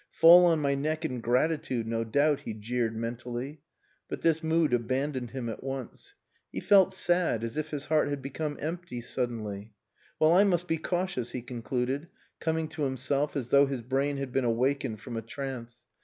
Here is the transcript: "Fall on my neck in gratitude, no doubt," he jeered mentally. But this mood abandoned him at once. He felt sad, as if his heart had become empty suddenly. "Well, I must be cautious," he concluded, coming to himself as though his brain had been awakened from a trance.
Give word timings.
"Fall 0.09 0.47
on 0.47 0.57
my 0.57 0.73
neck 0.73 1.05
in 1.05 1.21
gratitude, 1.21 1.85
no 1.85 2.03
doubt," 2.03 2.39
he 2.39 2.55
jeered 2.55 2.95
mentally. 2.95 3.61
But 4.09 4.21
this 4.21 4.41
mood 4.41 4.73
abandoned 4.73 5.29
him 5.29 5.47
at 5.47 5.63
once. 5.63 6.15
He 6.51 6.59
felt 6.59 6.91
sad, 6.91 7.43
as 7.43 7.55
if 7.55 7.69
his 7.69 7.85
heart 7.85 8.07
had 8.09 8.19
become 8.19 8.57
empty 8.59 8.99
suddenly. 9.01 9.75
"Well, 10.19 10.33
I 10.33 10.43
must 10.43 10.67
be 10.67 10.77
cautious," 10.79 11.33
he 11.33 11.43
concluded, 11.43 12.07
coming 12.39 12.67
to 12.69 12.81
himself 12.81 13.35
as 13.35 13.49
though 13.49 13.67
his 13.67 13.83
brain 13.83 14.17
had 14.17 14.31
been 14.31 14.43
awakened 14.43 15.01
from 15.01 15.17
a 15.17 15.21
trance. 15.21 15.85